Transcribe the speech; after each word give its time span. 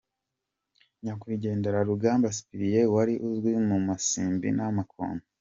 Nyakwigendera 1.03 1.79
Rugamba 1.89 2.27
Cyprien 2.35 2.89
wari 2.95 3.13
uzwi 3.27 3.51
mu 3.69 3.77
Masimbi 3.87 4.47
n'amakombe. 4.53 5.25